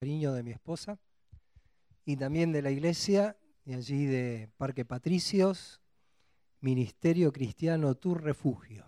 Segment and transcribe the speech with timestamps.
[0.00, 0.98] cariño de mi esposa
[2.06, 5.82] y también de la iglesia y allí de Parque Patricios,
[6.60, 8.86] Ministerio Cristiano Tu Refugio.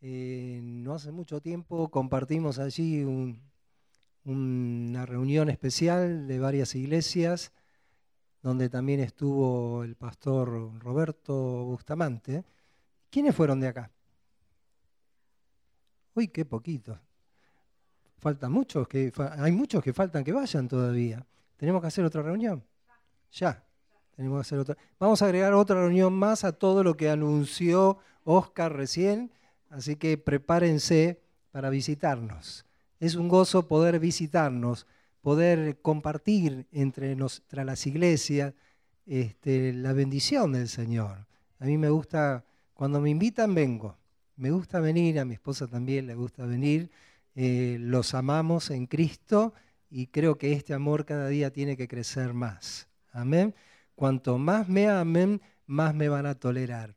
[0.00, 3.04] Eh, no hace mucho tiempo compartimos allí
[4.24, 7.50] una reunión especial de varias iglesias
[8.40, 12.44] donde también estuvo el pastor Roberto Bustamante.
[13.10, 13.90] ¿Quiénes fueron de acá?
[16.14, 17.00] Uy, qué poquito.
[18.88, 21.24] Que, hay muchos que faltan que vayan todavía.
[21.56, 22.64] ¿Tenemos que hacer otra reunión?
[23.32, 23.64] Ya.
[24.16, 24.76] Tenemos que hacer otra.
[24.98, 29.30] Vamos a agregar otra reunión más a todo lo que anunció Oscar recién,
[29.70, 31.20] así que prepárense
[31.52, 32.66] para visitarnos.
[32.98, 34.88] Es un gozo poder visitarnos,
[35.20, 38.54] poder compartir entre, las iglesias
[39.06, 41.26] este, la bendición del Señor.
[41.60, 43.96] A mí me gusta, cuando me invitan, vengo.
[44.34, 46.90] Me gusta venir, a mi esposa también le gusta venir
[47.40, 49.54] eh, los amamos en Cristo
[49.88, 52.88] y creo que este amor cada día tiene que crecer más.
[53.12, 53.54] Amén.
[53.94, 56.96] Cuanto más me amen, más me van a tolerar.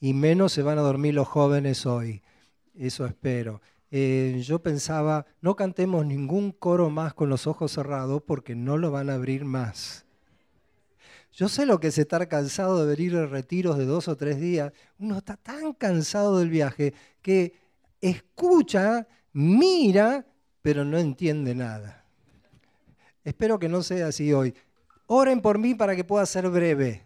[0.00, 2.22] Y menos se van a dormir los jóvenes hoy.
[2.74, 3.62] Eso espero.
[3.92, 8.90] Eh, yo pensaba, no cantemos ningún coro más con los ojos cerrados porque no lo
[8.90, 10.06] van a abrir más.
[11.30, 14.40] Yo sé lo que es estar cansado de venir a retiros de dos o tres
[14.40, 14.72] días.
[14.98, 17.64] Uno está tan cansado del viaje que
[18.08, 20.26] escucha, mira,
[20.62, 22.04] pero no entiende nada.
[23.24, 24.54] Espero que no sea así hoy.
[25.06, 27.04] Oren por mí para que pueda ser breve.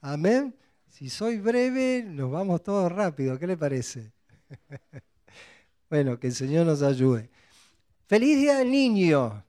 [0.00, 0.54] Amén.
[0.88, 3.38] Si soy breve, nos vamos todos rápido.
[3.38, 4.12] ¿Qué le parece?
[5.90, 7.30] bueno, que el Señor nos ayude.
[8.06, 9.44] Feliz día del niño.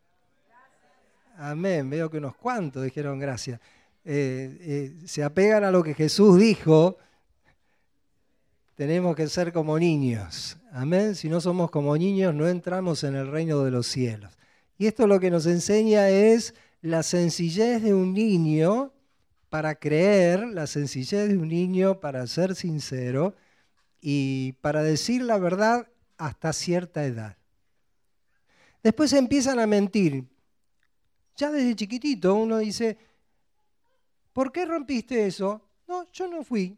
[1.37, 1.89] Amén.
[1.89, 3.59] Veo que unos cuantos dijeron gracias.
[4.03, 6.97] Eh, eh, se apegan a lo que Jesús dijo
[8.75, 10.57] tenemos que ser como niños.
[10.77, 11.15] Amén.
[11.15, 14.37] Si no somos como niños, no entramos en el reino de los cielos.
[14.77, 18.91] Y esto lo que nos enseña es la sencillez de un niño
[19.49, 23.35] para creer, la sencillez de un niño para ser sincero
[24.01, 25.87] y para decir la verdad
[26.17, 27.37] hasta cierta edad.
[28.83, 30.25] Después empiezan a mentir.
[31.37, 32.97] Ya desde chiquitito uno dice,
[34.33, 35.61] ¿por qué rompiste eso?
[35.87, 36.77] No, yo no fui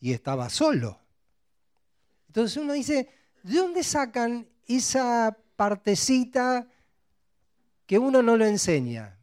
[0.00, 1.01] y estaba solo.
[2.32, 3.10] Entonces uno dice,
[3.42, 6.66] ¿de dónde sacan esa partecita
[7.84, 9.18] que uno no lo enseña?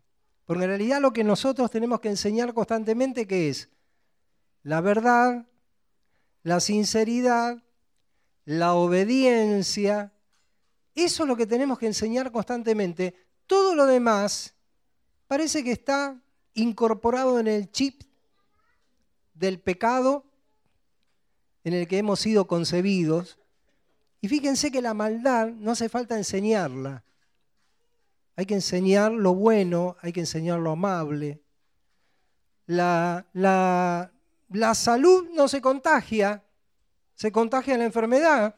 [0.46, 3.68] Porque en realidad lo que nosotros tenemos que enseñar constantemente que es
[4.62, 5.48] la verdad,
[6.44, 7.64] la sinceridad,
[8.46, 10.14] la obediencia.
[10.94, 13.16] Eso es lo que tenemos que enseñar constantemente.
[13.48, 14.54] Todo lo demás
[15.26, 16.22] parece que está
[16.54, 18.04] incorporado en el chip
[19.34, 20.29] del pecado
[21.64, 23.38] en el que hemos sido concebidos.
[24.22, 27.04] Y fíjense que la maldad no hace falta enseñarla.
[28.36, 31.42] Hay que enseñar lo bueno, hay que enseñar lo amable.
[32.66, 34.12] La, la,
[34.50, 36.44] la salud no se contagia,
[37.16, 38.56] se contagia la enfermedad.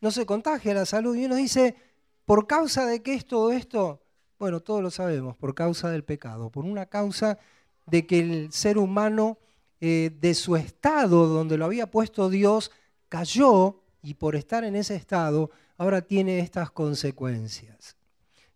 [0.00, 1.14] No se contagia la salud.
[1.14, 1.76] Y uno dice,
[2.24, 4.02] ¿por causa de qué es todo esto?
[4.38, 7.38] Bueno, todos lo sabemos, por causa del pecado, por una causa
[7.86, 9.38] de que el ser humano
[9.80, 12.70] eh, de su estado donde lo había puesto Dios,
[13.08, 17.96] cayó y por estar en ese estado ahora tiene estas consecuencias.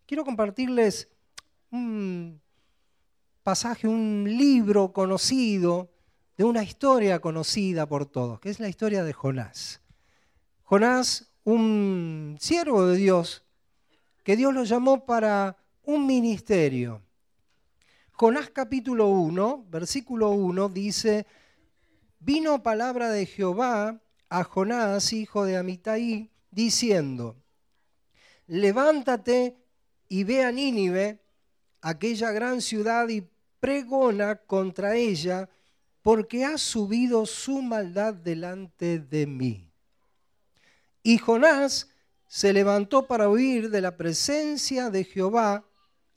[0.05, 1.09] Quiero compartirles
[1.71, 2.41] un
[3.43, 5.89] pasaje, un libro conocido,
[6.37, 9.81] de una historia conocida por todos, que es la historia de Jonás.
[10.63, 13.43] Jonás, un siervo de Dios,
[14.23, 17.01] que Dios lo llamó para un ministerio.
[18.17, 21.25] Jonás capítulo 1, versículo 1 dice,
[22.19, 27.35] vino palabra de Jehová a Jonás, hijo de Amitai, diciendo,
[28.47, 29.57] levántate
[30.07, 31.19] y ve a Nínive,
[31.81, 33.27] aquella gran ciudad, y
[33.59, 35.49] pregona contra ella,
[36.01, 39.69] porque ha subido su maldad delante de mí.
[41.03, 41.89] Y Jonás
[42.27, 45.65] se levantó para huir de la presencia de Jehová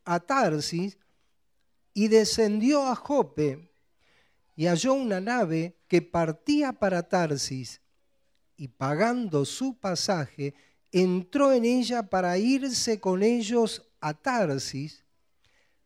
[0.04, 0.96] a Tarsis,
[1.98, 3.72] y descendió a Jope
[4.54, 7.80] y halló una nave que partía para Tarsis
[8.56, 10.54] y pagando su pasaje,
[10.92, 15.04] entró en ella para irse con ellos a Tarsis,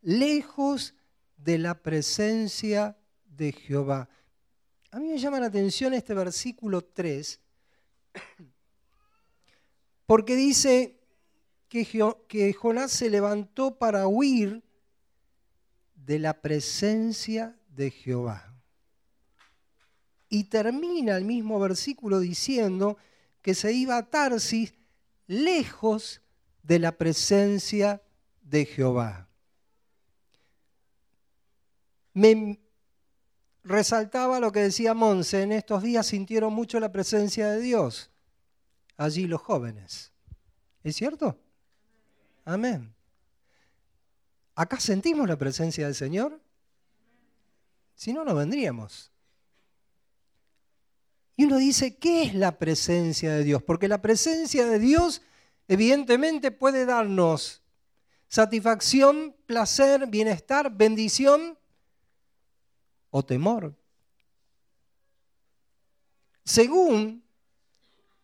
[0.03, 0.95] lejos
[1.39, 4.11] de la presencia de Jehová.
[4.91, 7.41] A mí me llama la atención este versículo 3,
[10.05, 11.01] porque dice
[11.71, 11.87] que,
[12.29, 14.63] que Jonás se levantó para huir
[16.05, 18.55] de la presencia de Jehová.
[20.29, 22.97] Y termina el mismo versículo diciendo
[23.43, 24.75] que se iba a Tarsis
[25.27, 26.23] lejos
[26.63, 28.03] de la presencia
[28.41, 29.29] de Jehová.
[32.15, 32.59] Me
[33.65, 38.11] resaltaba lo que decía Monse, en estos días sintieron mucho la presencia de Dios,
[38.97, 40.13] allí los jóvenes.
[40.83, 41.39] ¿Es cierto?
[42.45, 42.93] Amén.
[44.55, 46.41] ¿Acá sentimos la presencia del Señor?
[47.95, 49.11] Si no, no vendríamos.
[51.37, 53.63] Y uno dice, ¿qué es la presencia de Dios?
[53.63, 55.23] Porque la presencia de Dios
[55.69, 57.63] evidentemente puede darnos
[58.29, 61.59] satisfacción, placer, bienestar, bendición
[63.11, 63.75] o temor.
[66.45, 67.23] Según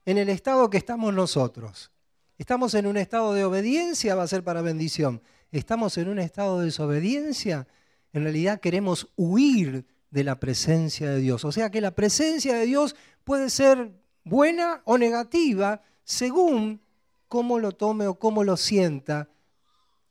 [0.08, 1.90] en el estado que estamos nosotros.
[2.38, 5.20] Estamos en un estado de obediencia, va a ser para bendición.
[5.50, 7.66] Estamos en un estado de desobediencia,
[8.12, 11.44] en realidad queremos huir de la presencia de Dios.
[11.44, 13.92] O sea que la presencia de Dios puede ser
[14.24, 16.80] buena o negativa según
[17.28, 19.30] cómo lo tome o cómo lo sienta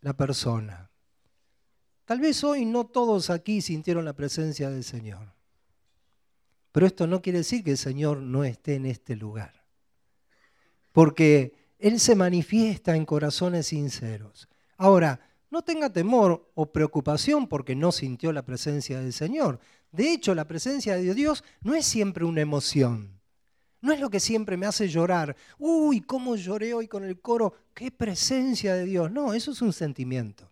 [0.01, 0.92] la persona.
[2.06, 5.34] Tal vez hoy no todos aquí sintieron la presencia del Señor.
[6.72, 9.66] Pero esto no quiere decir que el Señor no esté en este lugar.
[10.92, 14.48] Porque Él se manifiesta en corazones sinceros.
[14.77, 15.19] Ahora,
[15.50, 19.59] no tenga temor o preocupación porque no sintió la presencia del Señor.
[19.91, 23.18] De hecho, la presencia de Dios no es siempre una emoción.
[23.81, 25.35] No es lo que siempre me hace llorar.
[25.57, 27.53] Uy, cómo lloré hoy con el coro.
[27.74, 29.12] Qué presencia de Dios.
[29.12, 30.51] No, eso es un sentimiento.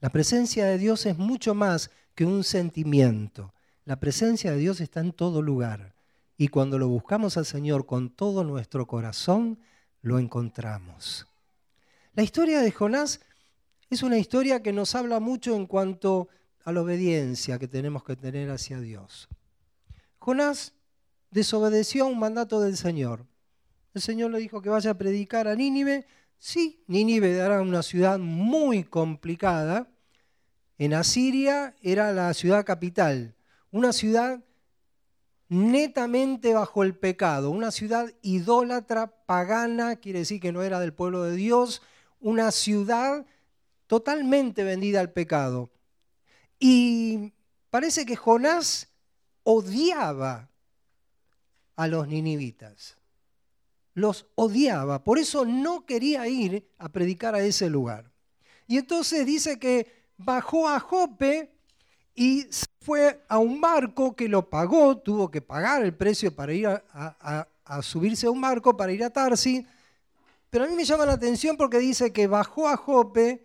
[0.00, 3.54] La presencia de Dios es mucho más que un sentimiento.
[3.84, 5.94] La presencia de Dios está en todo lugar.
[6.36, 9.58] Y cuando lo buscamos al Señor con todo nuestro corazón,
[10.02, 11.26] lo encontramos.
[12.14, 13.20] La historia de Jonás
[13.90, 16.28] es una historia que nos habla mucho en cuanto
[16.62, 19.28] a la obediencia que tenemos que tener hacia Dios.
[20.20, 20.74] Jonás
[21.32, 23.26] desobedeció a un mandato del Señor.
[23.94, 26.06] El Señor le dijo que vaya a predicar a Nínive.
[26.38, 29.88] Sí, Nínive era una ciudad muy complicada.
[30.78, 33.34] En Asiria era la ciudad capital,
[33.72, 34.44] una ciudad
[35.48, 41.24] netamente bajo el pecado, una ciudad idólatra, pagana, quiere decir que no era del pueblo
[41.24, 41.82] de Dios,
[42.24, 43.26] una ciudad
[43.86, 45.70] totalmente vendida al pecado.
[46.58, 47.34] Y
[47.68, 48.88] parece que Jonás
[49.42, 50.48] odiaba
[51.76, 52.96] a los ninivitas.
[53.92, 58.10] Los odiaba, por eso no quería ir a predicar a ese lugar.
[58.66, 59.86] Y entonces dice que
[60.16, 61.52] bajó a Jope
[62.14, 62.46] y
[62.80, 67.48] fue a un barco que lo pagó, tuvo que pagar el precio para ir a,
[67.82, 69.66] subirse a un barco, para ir a Tarsi.
[70.54, 73.44] Pero a mí me llama la atención porque dice que bajó a Jope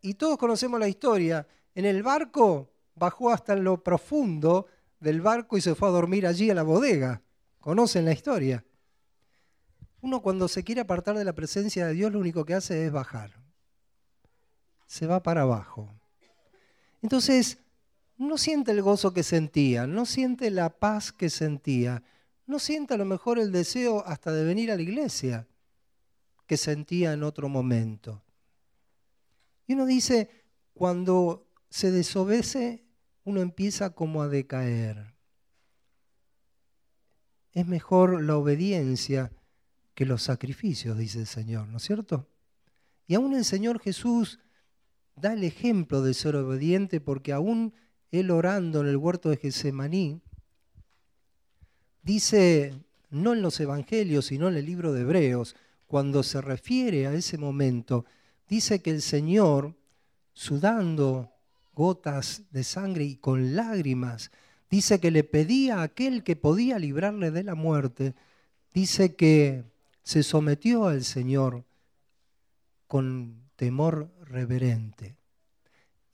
[0.00, 1.46] y todos conocemos la historia.
[1.74, 4.66] En el barco bajó hasta lo profundo
[4.98, 7.20] del barco y se fue a dormir allí a la bodega.
[7.60, 8.64] ¿Conocen la historia?
[10.00, 12.90] Uno cuando se quiere apartar de la presencia de Dios lo único que hace es
[12.90, 13.38] bajar.
[14.86, 15.92] Se va para abajo.
[17.02, 17.58] Entonces,
[18.16, 22.02] no siente el gozo que sentía, no siente la paz que sentía,
[22.46, 25.46] no siente a lo mejor el deseo hasta de venir a la iglesia
[26.46, 28.22] que sentía en otro momento.
[29.66, 30.30] Y uno dice,
[30.74, 32.84] cuando se desobedece,
[33.24, 35.14] uno empieza como a decaer.
[37.52, 39.32] Es mejor la obediencia
[39.94, 42.28] que los sacrificios, dice el Señor, ¿no es cierto?
[43.06, 44.38] Y aún el Señor Jesús
[45.16, 47.74] da el ejemplo de ser obediente porque aún
[48.10, 50.20] él orando en el huerto de Getsemaní,
[52.02, 52.74] dice,
[53.10, 55.56] no en los evangelios, sino en el libro de Hebreos,
[55.86, 58.04] cuando se refiere a ese momento,
[58.48, 59.74] dice que el Señor,
[60.32, 61.32] sudando
[61.76, 64.32] gotas de sangre y con lágrimas.
[64.70, 68.14] Dice que le pedía a aquel que podía librarle de la muerte.
[68.72, 69.64] Dice que
[70.02, 71.64] se sometió al Señor
[72.86, 75.16] con temor reverente.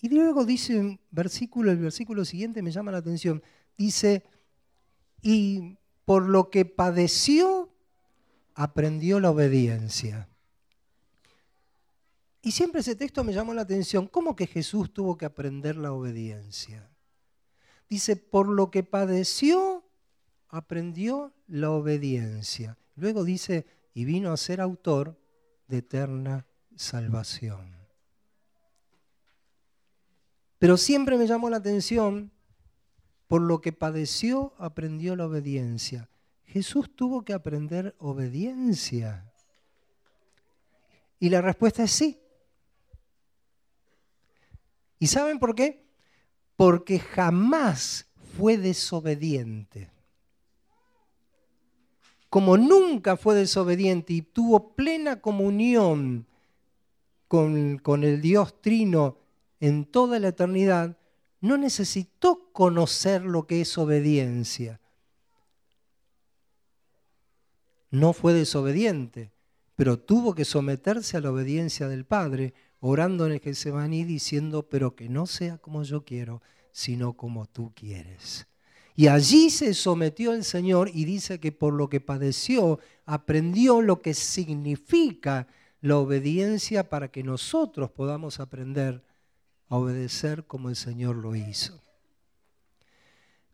[0.00, 3.40] Y luego dice un versículo, el versículo siguiente me llama la atención.
[3.78, 4.24] Dice,
[5.22, 7.70] y por lo que padeció,
[8.54, 10.28] aprendió la obediencia.
[12.42, 14.08] Y siempre ese texto me llamó la atención.
[14.08, 16.90] ¿Cómo que Jesús tuvo que aprender la obediencia?
[17.88, 19.84] Dice, por lo que padeció,
[20.48, 22.76] aprendió la obediencia.
[22.96, 25.18] Luego dice, y vino a ser autor
[25.68, 27.76] de eterna salvación.
[30.58, 32.32] Pero siempre me llamó la atención,
[33.28, 36.08] por lo que padeció, aprendió la obediencia.
[36.52, 39.32] Jesús tuvo que aprender obediencia.
[41.18, 42.20] Y la respuesta es sí.
[44.98, 45.86] ¿Y saben por qué?
[46.54, 48.06] Porque jamás
[48.36, 49.90] fue desobediente.
[52.28, 56.26] como nunca fue desobediente y tuvo plena comunión
[57.28, 59.18] con, con el Dios Trino
[59.60, 60.98] en toda la eternidad,
[61.40, 64.81] no necesitó conocer lo que es obediencia.
[67.92, 69.30] No fue desobediente,
[69.76, 74.96] pero tuvo que someterse a la obediencia del Padre, orando en el Getsemaní diciendo, pero
[74.96, 78.46] que no sea como yo quiero, sino como tú quieres.
[78.94, 84.00] Y allí se sometió el Señor y dice que por lo que padeció, aprendió lo
[84.00, 85.46] que significa
[85.82, 89.04] la obediencia para que nosotros podamos aprender
[89.68, 91.78] a obedecer como el Señor lo hizo.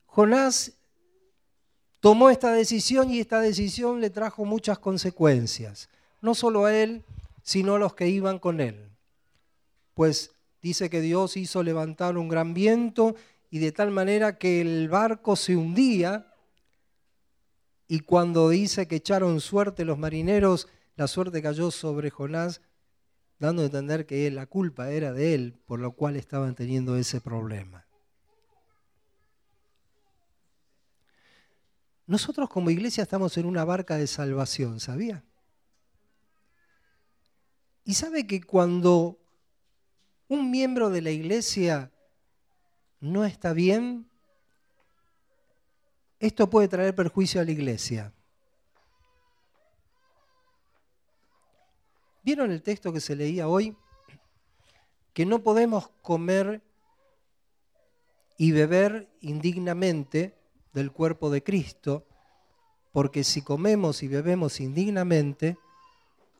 [0.06, 0.77] Jonás
[2.00, 5.88] tomó esta decisión y esta decisión le trajo muchas consecuencias,
[6.20, 7.04] no solo a él,
[7.42, 8.90] sino a los que iban con él.
[9.94, 13.16] Pues dice que Dios hizo levantar un gran viento
[13.50, 16.34] y de tal manera que el barco se hundía
[17.88, 22.60] y cuando dice que echaron suerte los marineros, la suerte cayó sobre Jonás
[23.38, 27.20] dando a entender que la culpa era de él, por lo cual estaban teniendo ese
[27.20, 27.87] problema.
[32.08, 35.22] Nosotros como iglesia estamos en una barca de salvación, ¿sabía?
[37.84, 39.18] Y sabe que cuando
[40.26, 41.92] un miembro de la iglesia
[43.00, 44.08] no está bien,
[46.18, 48.14] esto puede traer perjuicio a la iglesia.
[52.22, 53.76] ¿Vieron el texto que se leía hoy?
[55.12, 56.62] Que no podemos comer
[58.38, 60.37] y beber indignamente
[60.78, 62.06] del cuerpo de Cristo,
[62.92, 65.58] porque si comemos y bebemos indignamente,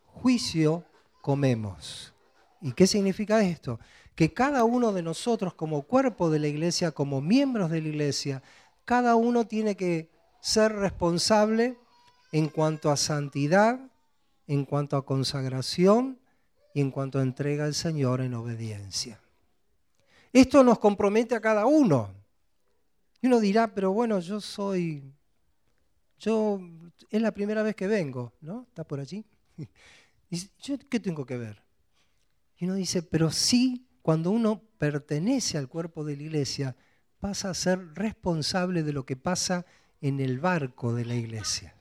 [0.07, 0.85] juicio
[1.21, 2.15] comemos.
[2.61, 3.79] ¿Y qué significa esto?
[4.15, 8.43] Que cada uno de nosotros como cuerpo de la iglesia, como miembros de la iglesia,
[8.85, 10.09] cada uno tiene que
[10.41, 11.77] ser responsable
[12.33, 13.79] en cuanto a santidad,
[14.47, 16.19] en cuanto a consagración
[16.75, 19.21] y en cuanto a entrega al Señor en obediencia.
[20.33, 22.11] Esto nos compromete a cada uno.
[23.21, 25.03] Y uno dirá, pero bueno, yo soy,
[26.19, 26.61] yo,
[27.11, 28.67] es la primera vez que vengo, ¿no?
[28.69, 29.25] ¿Está por allí?
[30.63, 31.63] ¿Yo qué tengo que ver?
[32.59, 36.77] Y uno dice, pero sí, cuando uno pertenece al cuerpo de la iglesia,
[37.21, 39.67] pasa a ser responsable de lo que pasa
[40.01, 41.75] en el barco de la iglesia.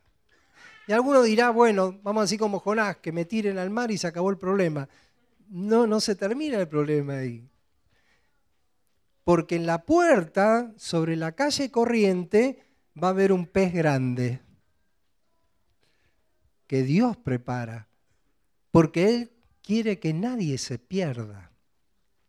[0.87, 4.07] Y alguno dirá, bueno, vamos así como Jonás, que me tiren al mar y se
[4.07, 4.87] acabó el problema.
[5.49, 7.47] No, no se termina el problema ahí.
[9.27, 12.63] Porque en la puerta, sobre la calle corriente,
[12.95, 14.39] va a haber un pez grande
[16.65, 17.89] que Dios prepara.
[18.71, 19.31] Porque Él
[19.61, 21.51] quiere que nadie se pierda.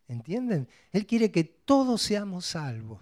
[0.08, 0.66] ¿Entienden?
[0.90, 3.00] Él quiere que todos seamos salvos.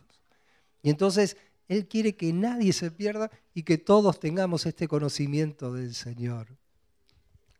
[0.83, 5.95] Y entonces él quiere que nadie se pierda y que todos tengamos este conocimiento del
[5.95, 6.49] Señor.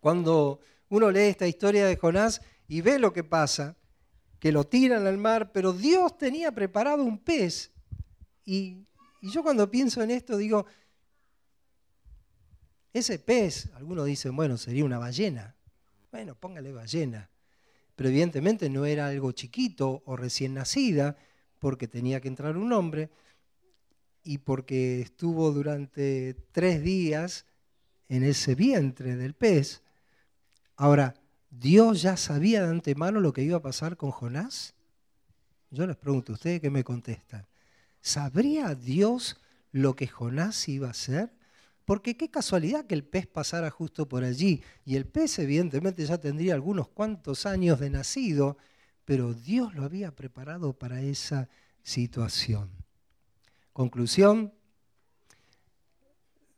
[0.01, 3.75] Cuando uno lee esta historia de Jonás y ve lo que pasa,
[4.47, 7.73] que lo tiran al mar, pero Dios tenía preparado un pez.
[8.45, 8.87] Y,
[9.21, 10.67] yo cuando pienso en esto digo,
[12.93, 15.57] ese pez, algunos dicen, bueno, sería una ballena.
[16.13, 17.29] Bueno, póngale ballena.
[17.97, 21.17] Pero evidentemente no era algo chiquito o recién nacida,
[21.59, 23.11] porque tenía que entrar un hombre
[24.23, 27.47] y porque estuvo durante tres días
[28.09, 29.83] en ese vientre del pez.
[30.77, 31.15] Ahora,
[31.59, 34.75] ¿Dios ya sabía de antemano lo que iba a pasar con Jonás?
[35.71, 37.47] Yo les pregunto, ¿ustedes qué me contestan?
[38.01, 39.41] ¿Sabría Dios
[39.73, 41.33] lo que Jonás iba a hacer?
[41.85, 44.63] Porque qué casualidad que el pez pasara justo por allí.
[44.85, 48.59] Y el pez evidentemente ya tendría algunos cuantos años de nacido,
[49.05, 51.49] pero Dios lo había preparado para esa
[51.83, 52.71] situación.
[53.73, 54.53] Conclusión,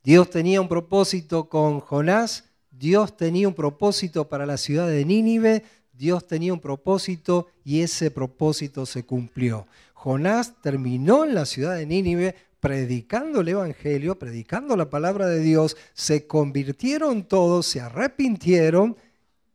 [0.02, 2.48] Dios tenía un propósito con Jonás,
[2.78, 8.12] Dios tenía un propósito para la ciudad de Nínive, Dios tenía un propósito y ese
[8.12, 9.66] propósito se cumplió.
[9.94, 15.76] Jonás terminó en la ciudad de Nínive predicando el Evangelio, predicando la palabra de Dios,
[15.92, 18.97] se convirtieron todos, se arrepintieron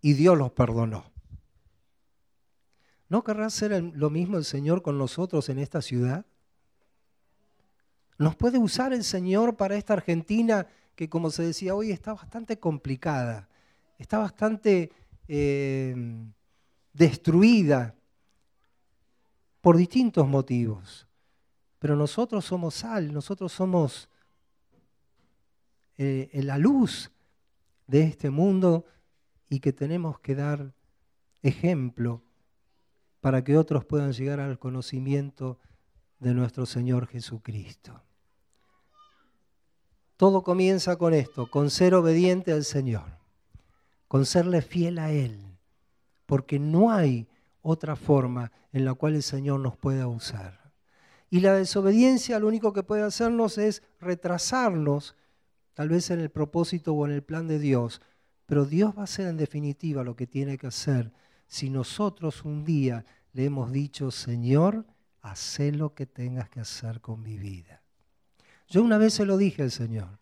[0.01, 1.05] y Dios los perdonó.
[3.07, 6.25] ¿No querrá hacer lo mismo el Señor con nosotros en esta ciudad?
[8.17, 12.59] Nos puede usar el Señor para esta Argentina que, como se decía hoy, está bastante
[12.59, 13.49] complicada,
[13.97, 14.91] está bastante
[15.27, 15.95] eh,
[16.93, 17.95] destruida
[19.61, 21.07] por distintos motivos.
[21.79, 24.09] Pero nosotros somos sal, nosotros somos
[25.97, 27.11] eh, la luz
[27.87, 28.85] de este mundo
[29.49, 30.73] y que tenemos que dar
[31.41, 32.23] ejemplo
[33.19, 35.59] para que otros puedan llegar al conocimiento
[36.19, 38.01] de nuestro Señor Jesucristo.
[40.23, 43.19] Todo comienza con esto, con ser obediente al Señor,
[44.07, 45.37] con serle fiel a Él,
[46.25, 47.27] porque no hay
[47.61, 50.71] otra forma en la cual el Señor nos pueda usar.
[51.29, 55.17] Y la desobediencia lo único que puede hacernos es retrasarnos,
[55.73, 58.01] tal vez en el propósito o en el plan de Dios,
[58.45, 61.11] pero Dios va a hacer en definitiva lo que tiene que hacer
[61.47, 64.85] si nosotros un día le hemos dicho, Señor,
[65.21, 67.82] haz lo que tengas que hacer con mi vida.
[68.67, 70.19] Yo una vez se lo dije al Señor.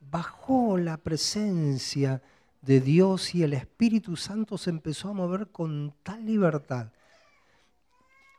[0.00, 2.22] bajó la presencia
[2.60, 6.88] de Dios y el Espíritu Santo se empezó a mover con tal libertad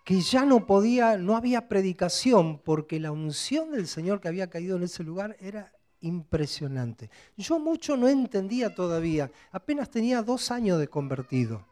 [0.10, 4.76] que ya no podía, no había predicación, porque la unción del Señor que había caído
[4.76, 7.12] en ese lugar era impresionante.
[7.38, 11.64] Yo mucho no entendía todavía, apenas tenía dos años de convertido.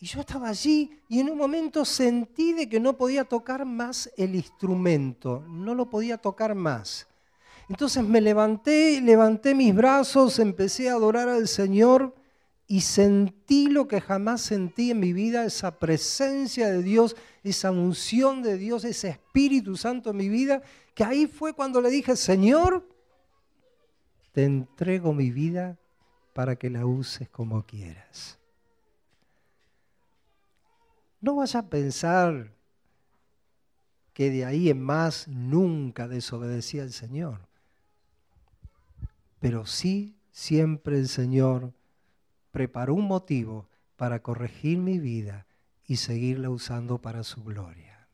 [0.00, 4.10] Y yo estaba allí y en un momento sentí de que no podía tocar más
[4.16, 7.06] el instrumento, no lo podía tocar más.
[7.68, 12.14] Entonces me levanté, levanté mis brazos, empecé a adorar al Señor
[12.66, 17.14] y sentí lo que jamás sentí en mi vida, esa presencia de Dios,
[17.44, 20.62] esa unción de Dios, ese Espíritu Santo en mi vida,
[20.94, 22.88] que ahí fue cuando le dije, Señor,
[24.32, 25.78] te entrego mi vida
[26.32, 28.39] para que la uses como quieras.
[31.20, 32.52] No vas a pensar
[34.12, 37.40] que de ahí en más nunca desobedecí al Señor,
[39.38, 41.72] pero sí siempre el Señor
[42.50, 45.46] preparó un motivo para corregir mi vida
[45.86, 48.08] y seguirla usando para su gloria.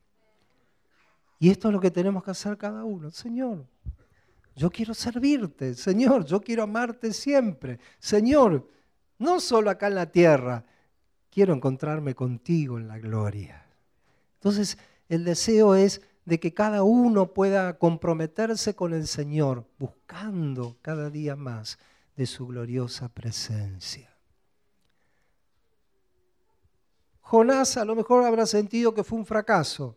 [1.38, 3.11] Y esto es lo que tenemos que hacer cada uno.
[3.11, 3.66] Señor,
[4.55, 5.75] yo quiero servirte.
[5.75, 7.79] Señor, yo quiero amarte siempre.
[7.99, 8.69] Señor,
[9.19, 10.64] no solo acá en la tierra,
[11.37, 13.62] quiero encontrarme contigo en la gloria.
[14.37, 14.79] Entonces,
[15.11, 21.37] el deseo es de que cada uno pueda comprometerse con el Señor, buscando cada día
[21.37, 21.79] más
[22.16, 24.11] de su gloriosa presencia.
[27.20, 29.94] Jonás a lo mejor habrá sentido que fue un fracaso,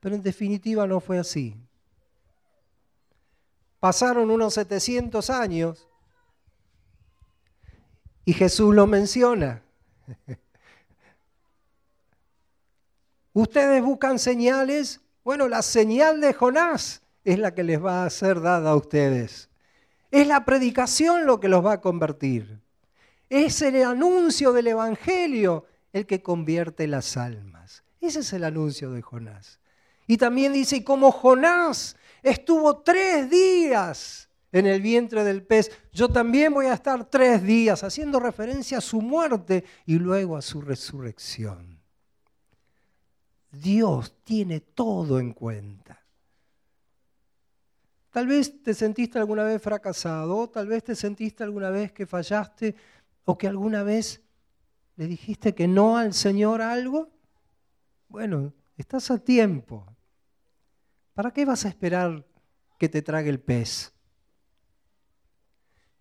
[0.00, 1.54] pero en definitiva no fue así.
[3.80, 5.86] Pasaron unos 700 años
[8.24, 9.63] y Jesús lo menciona.
[13.32, 18.40] Ustedes buscan señales, bueno, la señal de Jonás es la que les va a ser
[18.40, 19.48] dada a ustedes.
[20.10, 22.60] Es la predicación lo que los va a convertir.
[23.28, 27.82] Es el anuncio del Evangelio el que convierte las almas.
[28.00, 29.58] Ese es el anuncio de Jonás.
[30.06, 36.08] Y también dice, y como Jonás estuvo tres días en el vientre del pez, yo
[36.08, 40.62] también voy a estar tres días, haciendo referencia a su muerte y luego a su
[40.62, 41.78] resurrección.
[43.50, 46.00] Dios tiene todo en cuenta.
[48.10, 52.74] Tal vez te sentiste alguna vez fracasado, tal vez te sentiste alguna vez que fallaste,
[53.24, 54.22] ¿O que alguna vez
[54.96, 57.10] le dijiste que no al Señor algo?
[58.08, 59.86] Bueno, estás a tiempo.
[61.14, 62.24] ¿Para qué vas a esperar
[62.78, 63.93] que te trague el pez?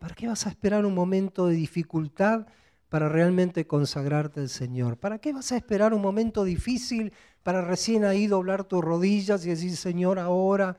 [0.04, 2.46] ¿Para qué vas a esperar un momento de dificultad
[2.90, 4.98] para realmente consagrarte al Señor?
[4.98, 9.52] ¿Para qué vas a esperar un momento difícil para recién ahí doblar tus rodillas y
[9.52, 10.78] decir, Señor, ahora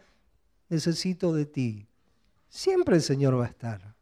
[0.69, 1.89] necesito de ti?
[2.51, 3.95] Siempre el Señor va a estar.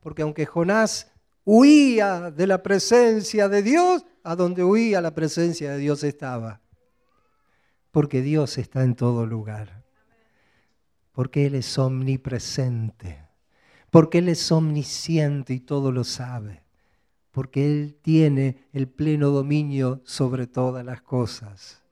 [0.00, 1.12] Porque aunque Jonás
[1.44, 6.62] huía de la presencia de Dios, a donde huía la presencia de Dios estaba.
[7.90, 9.84] Porque Dios está en todo lugar.
[11.12, 13.25] Porque Él es omnipresente.
[13.90, 16.62] Porque Él es omnisciente y todo lo sabe.
[17.30, 21.82] Porque Él tiene el pleno dominio sobre todas las cosas.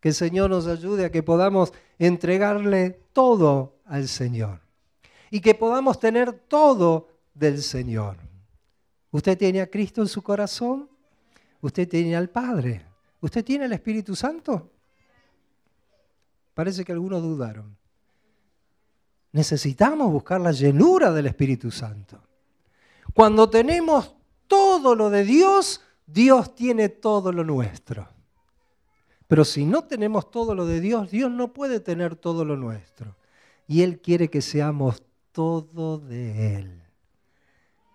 [0.00, 4.60] Que el Señor nos ayude a que podamos entregarle todo al Señor
[5.30, 8.16] y que podamos tener todo del Señor.
[9.10, 10.88] ¿Usted tiene a Cristo en su corazón?
[11.60, 12.84] ¿Usted tiene al Padre?
[13.20, 14.70] ¿Usted tiene el Espíritu Santo?
[16.54, 17.76] Parece que algunos dudaron.
[19.32, 22.20] Necesitamos buscar la llenura del Espíritu Santo.
[23.14, 24.14] Cuando tenemos
[24.46, 28.08] todo lo de Dios, Dios tiene todo lo nuestro.
[29.28, 33.16] Pero si no tenemos todo lo de Dios, Dios no puede tener todo lo nuestro.
[33.68, 36.82] Y Él quiere que seamos todo de Él.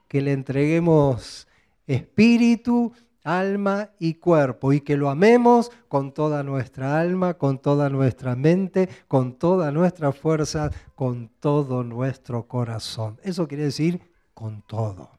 [0.07, 1.47] Que le entreguemos
[1.87, 2.93] espíritu,
[3.25, 8.87] alma y cuerpo, y que lo amemos con toda nuestra alma, con toda nuestra mente,
[9.07, 13.19] con toda nuestra fuerza, con todo nuestro corazón.
[13.23, 13.99] Eso quiere decir
[14.33, 15.09] con todo.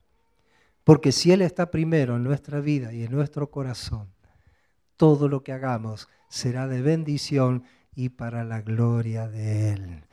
[0.84, 4.08] Porque si Él está primero en nuestra vida y en nuestro corazón,
[4.96, 7.64] todo lo que hagamos será de bendición
[7.96, 10.04] y para la gloria de Él.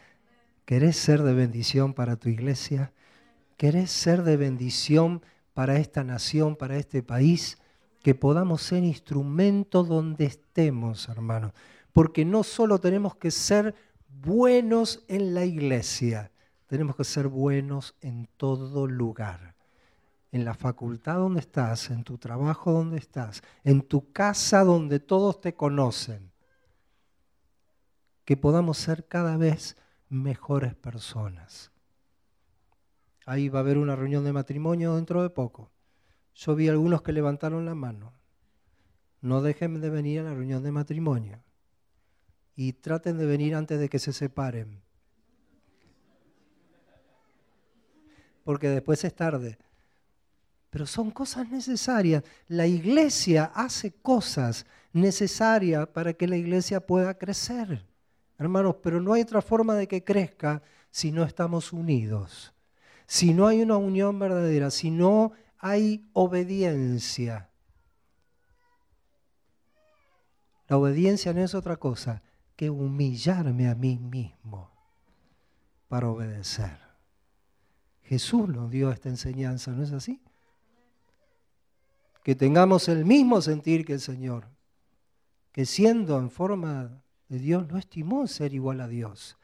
[0.66, 2.92] ¿Querés ser de bendición para tu iglesia?
[3.58, 5.22] ¿Querés ser de bendición
[5.54, 7.60] para esta nación, para este país?
[8.04, 11.54] Que podamos ser instrumentos donde estemos, hermanos.
[11.94, 13.74] Porque no solo tenemos que ser
[14.22, 16.32] buenos en la iglesia,
[16.68, 19.56] tenemos que ser buenos en todo lugar.
[20.34, 25.40] En la facultad donde estás, en tu trabajo donde estás, en tu casa donde todos
[25.40, 26.32] te conocen.
[28.26, 29.78] Que podamos ser cada vez
[30.10, 31.72] mejores personas.
[33.26, 35.73] Ahí va a haber una reunión de matrimonio dentro de poco.
[36.36, 38.14] Yo vi algunos que levantaron la mano.
[39.22, 41.40] No dejen de venir a la reunión de matrimonio
[42.56, 44.82] y traten de venir antes de que se separen.
[48.44, 49.58] Porque después es tarde.
[50.70, 52.24] Pero son cosas necesarias.
[52.48, 57.86] La iglesia hace cosas necesarias para que la iglesia pueda crecer.
[58.38, 62.54] Hermanos, pero no hay otra forma de que crezca si no estamos unidos.
[63.06, 65.34] Si no hay una unión verdadera, si no
[65.64, 67.50] hay obediencia.
[70.68, 72.22] La obediencia no es otra cosa
[72.58, 74.70] que humillarme a mí mismo
[75.88, 76.78] para obedecer.
[78.02, 80.22] Jesús nos dio esta enseñanza, ¿no es así?
[82.26, 84.50] Que tengamos el mismo sentir que el Señor,
[85.54, 89.38] que siendo en forma de Dios no estimó ser igual a Dios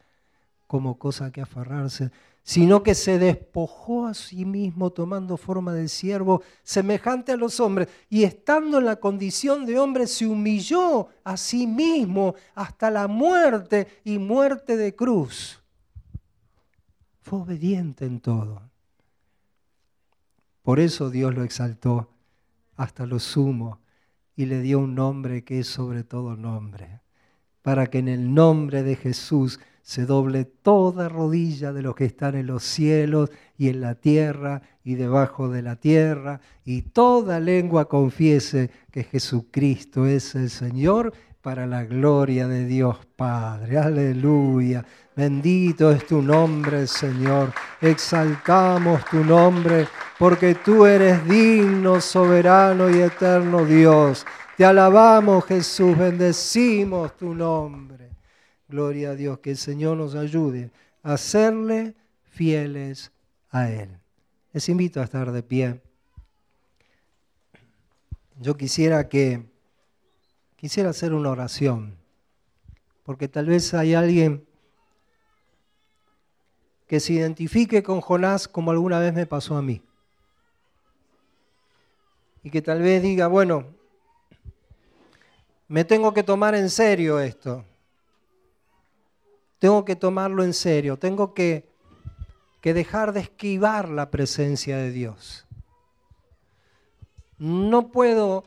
[0.70, 2.12] como cosa que aferrarse,
[2.44, 7.88] sino que se despojó a sí mismo tomando forma de siervo semejante a los hombres
[8.08, 13.88] y estando en la condición de hombre se humilló a sí mismo hasta la muerte
[14.04, 15.60] y muerte de cruz.
[17.22, 18.62] Fue obediente en todo.
[20.62, 22.12] Por eso Dios lo exaltó
[22.78, 23.80] hasta lo sumo
[24.36, 27.02] y le dio un nombre que es sobre todo nombre,
[27.64, 32.36] para que en el nombre de Jesús se doble toda rodilla de los que están
[32.36, 37.86] en los cielos y en la tierra y debajo de la tierra, y toda lengua
[37.86, 43.80] confiese que Jesucristo es el Señor para la gloria de Dios Padre.
[43.80, 44.86] Aleluya.
[45.16, 47.52] Bendito es tu nombre, Señor.
[47.82, 49.88] Exaltamos tu nombre
[50.20, 54.24] porque tú eres digno, soberano y eterno Dios.
[54.56, 55.98] Te alabamos, Jesús.
[55.98, 58.09] Bendecimos tu nombre.
[58.70, 60.70] Gloria a Dios, que el Señor nos ayude
[61.02, 61.96] a serle
[62.30, 63.12] fieles
[63.50, 63.90] a Él.
[64.54, 65.82] Les invito a estar de pie.
[68.40, 69.44] Yo quisiera que
[70.56, 71.98] quisiera hacer una oración,
[73.04, 74.46] porque tal vez hay alguien
[76.88, 79.82] que se identifique con Jonás como alguna vez me pasó a mí.
[82.44, 83.66] Y que tal vez diga, bueno,
[85.68, 87.66] me tengo que tomar en serio esto
[89.60, 91.70] tengo que tomarlo en serio, tengo que,
[92.62, 95.46] que dejar de esquivar la presencia de Dios.
[97.38, 98.46] No puedo,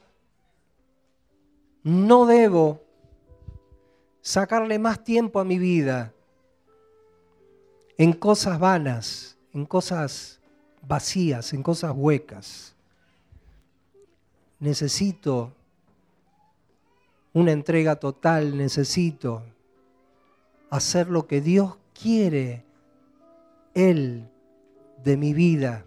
[1.82, 2.82] no debo
[4.22, 6.14] sacarle más tiempo a mi vida
[7.98, 10.40] en cosas vanas, en cosas
[10.80, 12.74] vacías, en cosas huecas.
[14.58, 15.52] Necesito
[17.34, 19.42] una entrega total, necesito
[20.72, 22.64] hacer lo que Dios quiere,
[23.74, 24.30] Él,
[25.04, 25.84] de mi vida.